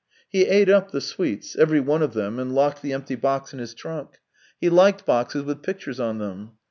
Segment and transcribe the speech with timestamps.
[0.27, 3.59] He ate up the sweets— every one of them, and locked the empty box in
[3.59, 4.17] his trunk;
[4.59, 6.53] he liked boxes with pictures on them.